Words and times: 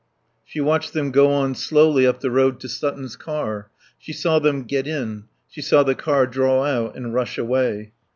She 0.43 0.59
watched 0.59 0.93
them 0.93 1.11
go 1.11 1.29
on 1.31 1.53
slowly 1.53 2.07
up 2.07 2.21
the 2.21 2.31
road 2.31 2.59
to 2.61 2.67
Sutton's 2.67 3.15
car; 3.15 3.69
she 3.99 4.13
saw 4.13 4.39
them 4.39 4.63
get 4.63 4.87
in; 4.87 5.25
she 5.47 5.61
saw 5.61 5.83
the 5.83 5.93
car 5.93 6.25
draw 6.25 6.63
out 6.65 6.97
and 6.97 7.13
rush 7.13 7.37
away. 7.37 7.91